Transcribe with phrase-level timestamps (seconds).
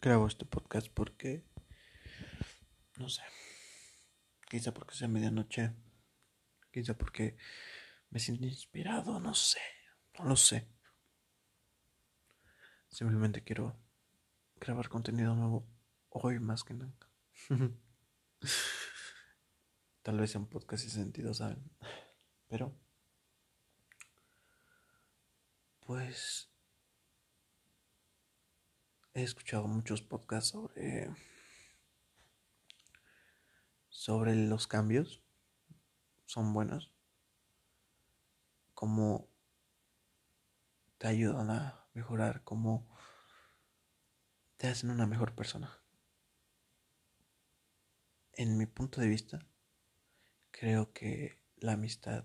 [0.00, 1.44] grabo este podcast porque,
[2.96, 3.22] no sé,
[4.48, 5.74] quizá porque sea medianoche,
[6.72, 7.36] quizá porque
[8.08, 9.60] me siento inspirado, no sé,
[10.18, 10.66] no lo sé.
[12.88, 13.78] Simplemente quiero
[14.56, 15.68] grabar contenido nuevo
[16.08, 17.08] hoy más que nunca.
[20.02, 21.70] Tal vez sea un podcast sin sentido, ¿saben?
[22.48, 22.74] Pero,
[25.80, 26.49] pues,
[29.20, 31.10] he escuchado muchos podcasts sobre
[33.90, 35.22] sobre los cambios
[36.24, 36.90] son buenos
[38.72, 39.28] cómo
[40.96, 42.88] te ayudan a mejorar cómo
[44.56, 45.78] te hacen una mejor persona
[48.32, 49.46] en mi punto de vista
[50.50, 52.24] creo que la amistad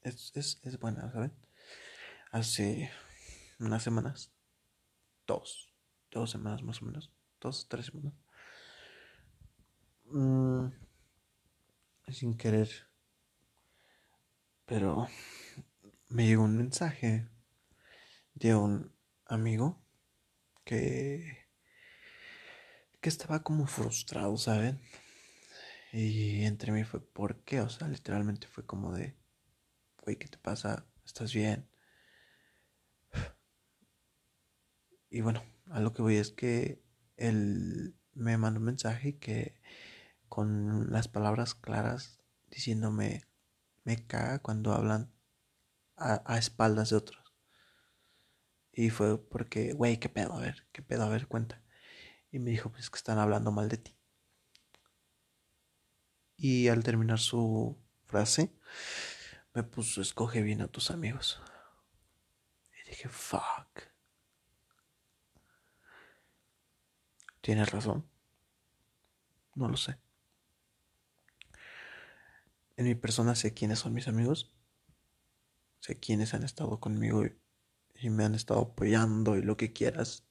[0.00, 1.34] es, es, es buena ¿saben?
[2.32, 2.90] hace
[3.58, 4.33] unas semanas
[5.26, 5.74] dos,
[6.10, 8.14] dos semanas más o menos, dos, tres semanas.
[10.06, 10.68] Mm,
[12.12, 12.68] sin querer,
[14.66, 15.08] pero
[16.08, 17.28] me llegó un mensaje
[18.34, 18.92] de un
[19.26, 19.82] amigo
[20.64, 21.44] que
[23.04, 24.80] que estaba como frustrado, ¿saben?
[25.92, 27.60] Y entre mí fue, ¿por qué?
[27.60, 29.14] O sea, literalmente fue como de,
[30.02, 30.86] güey, ¿qué te pasa?
[31.04, 31.68] ¿Estás bien?
[35.14, 36.82] Y bueno, a lo que voy es que
[37.16, 39.54] él me mandó un mensaje que
[40.28, 42.18] con las palabras claras
[42.50, 43.22] diciéndome
[43.84, 45.14] me caga cuando hablan
[45.96, 47.32] a, espaldas de otros.
[48.72, 51.62] Y fue porque, güey, qué pedo, a ver, qué pedo, a ver, cuenta.
[52.32, 53.96] Y me dijo, pues que están hablando mal de ti.
[56.36, 58.52] Y al terminar su frase,
[59.54, 61.40] me puso, escoge bien a tus amigos.
[62.84, 63.93] Y dije, fuck.
[67.44, 68.08] ¿Tienes razón?
[69.54, 69.98] No lo sé.
[72.78, 74.50] En mi persona sé quiénes son mis amigos.
[75.78, 80.24] Sé quiénes han estado conmigo y, me han estado apoyando y lo que quieras.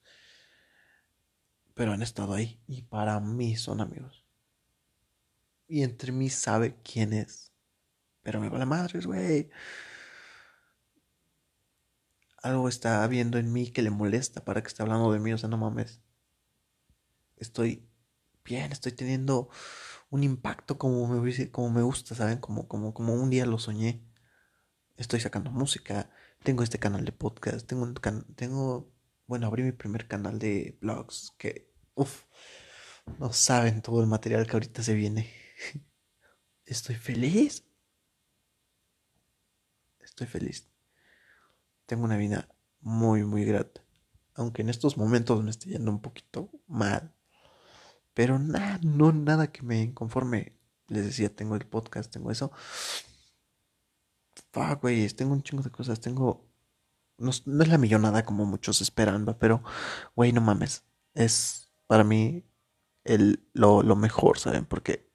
[1.75, 4.25] Pero han estado ahí y para mí son amigos.
[5.67, 7.51] Y entre mí sabe quién es.
[8.23, 9.51] Pero me vale madres, güey.
[12.41, 15.31] Algo está viendo en mí que le molesta para que esté hablando de mí.
[15.31, 16.01] O sea, no mames
[17.43, 17.87] estoy
[18.43, 19.49] bien, estoy teniendo
[20.09, 22.39] un impacto como me, como me gusta, ¿saben?
[22.39, 24.03] Como, como, como un día lo soñé.
[24.97, 26.11] Estoy sacando música,
[26.43, 27.95] tengo este canal de podcast, tengo un
[28.35, 28.93] tengo,
[29.27, 32.25] bueno, abrí mi primer canal de blogs que, uff,
[33.19, 35.31] no saben todo el material que ahorita se viene.
[36.65, 37.65] Estoy feliz.
[39.99, 40.69] Estoy feliz.
[41.85, 42.47] Tengo una vida
[42.81, 43.81] muy, muy grata.
[44.35, 47.13] Aunque en estos momentos me esté yendo un poquito mal.
[48.13, 50.53] Pero nada, no nada que me inconforme.
[50.87, 52.51] Les decía, tengo el podcast, tengo eso.
[54.51, 55.99] Fuck, güey, tengo un chingo de cosas.
[56.01, 56.47] Tengo.
[57.17, 59.37] No, es la millonada como muchos esperan, ¿va?
[59.37, 59.63] pero,
[60.15, 60.83] güey, no mames.
[61.13, 62.45] Es para mí
[63.03, 64.65] el, lo, lo mejor, ¿saben?
[64.65, 65.11] Porque.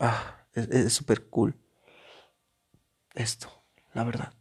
[0.00, 1.56] ah, es súper cool.
[3.14, 3.48] Esto,
[3.94, 4.37] la verdad.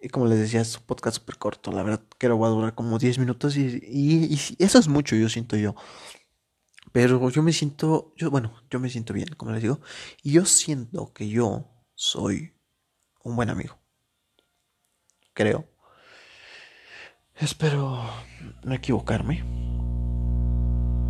[0.00, 1.72] Y como les decía, es un podcast súper corto.
[1.72, 5.16] La verdad que lo va a durar como 10 minutos y, y, eso es mucho,
[5.16, 5.74] yo siento yo.
[6.92, 9.80] Pero yo me siento, yo, bueno, yo me siento bien, como les digo.
[10.22, 12.54] Y yo siento que yo soy
[13.24, 13.78] un buen amigo.
[15.34, 15.68] Creo.
[17.34, 18.02] Espero
[18.64, 19.44] no equivocarme.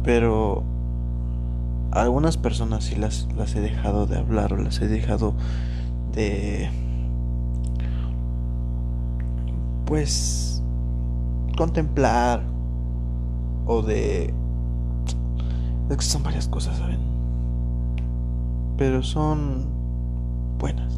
[0.03, 0.65] Pero
[1.93, 5.35] algunas personas sí las, las he dejado de hablar o las he dejado
[6.13, 6.88] de
[9.89, 10.63] pues
[11.57, 12.43] contemplar
[13.67, 14.35] o de
[15.89, 16.99] es que son varias cosas, ¿saben?
[18.77, 19.67] Pero son
[20.59, 20.93] buenas.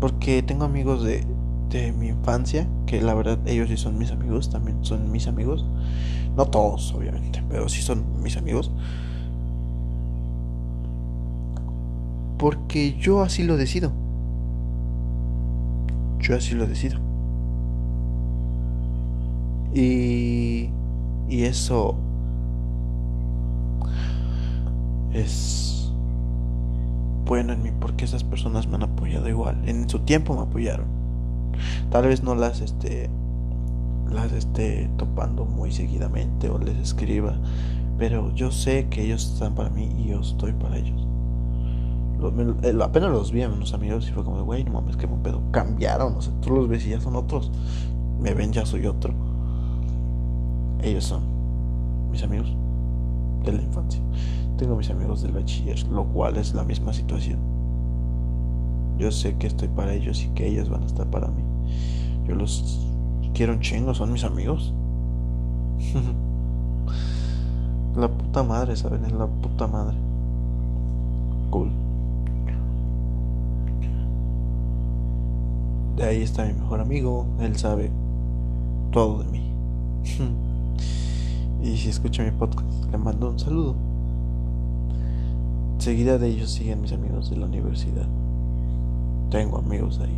[0.00, 1.22] Porque tengo amigos de,
[1.68, 5.66] de mi infancia, que la verdad ellos sí son mis amigos, también son mis amigos.
[6.34, 8.70] No todos, obviamente, pero sí son mis amigos.
[12.38, 14.01] Porque yo así lo decido.
[16.22, 16.98] Yo así lo decido.
[19.74, 20.70] Y,
[21.28, 21.96] y eso
[25.12, 25.92] es
[27.26, 29.60] bueno en mí porque esas personas me han apoyado igual.
[29.66, 30.86] En su tiempo me apoyaron.
[31.90, 33.10] Tal vez no las esté
[34.10, 37.34] las esté topando muy seguidamente o les escriba,
[37.98, 41.11] pero yo sé que ellos están para mí y yo estoy para ellos.
[42.30, 45.42] Eh, apenas los vi a unos amigos y fue como, güey, no mames, que pedo.
[45.50, 47.50] Cambiaron, o sea, tú los ves y ya son otros.
[48.20, 49.12] me ven ya soy otro.
[50.82, 51.22] Ellos son
[52.10, 52.54] mis amigos
[53.44, 54.00] de la infancia.
[54.56, 57.38] Tengo mis amigos del bachiller, lo cual es la misma situación.
[58.98, 61.42] Yo sé que estoy para ellos y que ellos van a estar para mí.
[62.28, 62.86] Yo los
[63.34, 64.72] quiero un chingo, son mis amigos.
[67.96, 69.04] la puta madre, ¿saben?
[69.04, 69.96] Es la puta madre.
[71.50, 71.81] Cool.
[75.96, 77.90] De ahí está mi mejor amigo, él sabe
[78.92, 79.52] todo de mí.
[81.62, 83.74] y si escucha mi podcast, le mando un saludo.
[85.78, 88.06] Seguida de ellos siguen mis amigos de la universidad.
[89.30, 90.16] Tengo amigos ahí.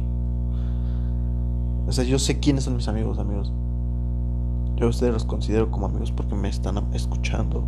[1.87, 3.53] O sea, yo sé quiénes son mis amigos, amigos.
[4.77, 7.65] Yo a ustedes los considero como amigos porque me están escuchando.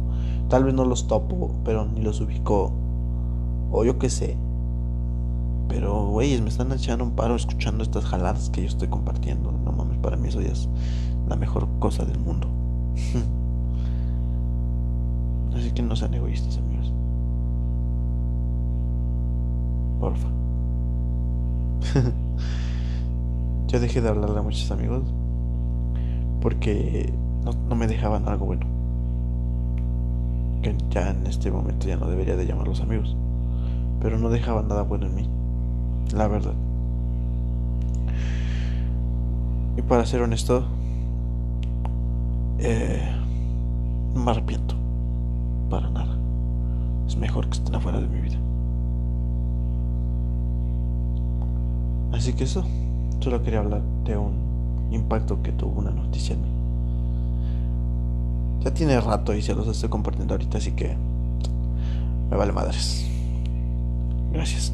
[0.49, 2.73] Tal vez no los topo, pero ni los ubico.
[3.71, 4.37] O yo qué sé.
[5.77, 9.53] Pero, güeyes, me están echando un paro escuchando estas jaladas que yo estoy compartiendo.
[9.53, 10.71] No mames, para mí eso ya es
[11.29, 12.49] la mejor cosa del mundo.
[15.55, 16.91] Así que no sean egoístas, amigos.
[20.01, 20.29] Porfa.
[23.69, 25.03] Yo dejé de hablarle a muchos amigos
[26.41, 27.13] porque
[27.69, 28.65] no, me dejaban algo bueno.
[30.63, 33.15] Que ya en este momento ya no debería de llamarlos amigos.
[34.01, 35.36] Pero no dejaban nada bueno en mí.
[36.13, 36.55] La verdad.
[39.77, 40.65] Y para ser honesto,
[42.59, 43.15] eh,
[44.15, 44.75] no me arrepiento.
[45.69, 46.17] Para nada.
[47.07, 48.39] Es mejor que estén afuera de mi vida.
[52.13, 52.65] Así que eso.
[53.21, 54.35] Solo quería hablar de un
[54.91, 56.49] impacto que tuvo una noticia en mí.
[58.61, 60.97] Ya tiene rato y se los estoy compartiendo ahorita, así que
[62.31, 63.07] me vale madres.
[64.33, 64.73] Gracias.